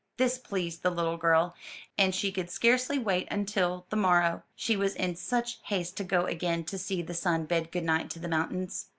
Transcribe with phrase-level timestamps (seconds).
[0.17, 1.53] This pleased the little girl,
[1.95, 6.25] and she could scarcely wait until the morrow, she was in such haste to go
[6.25, 8.87] again to see the sun bid good night to the mountains.